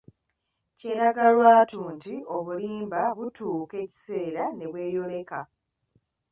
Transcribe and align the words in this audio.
Kyeraga 0.77 1.25
lwatu 1.35 1.79
nti 1.95 2.15
obulimba 2.35 3.01
butuuka 3.17 3.75
ekiseera 3.83 4.43
ne 4.51 4.65
bweyoleka. 4.71 5.39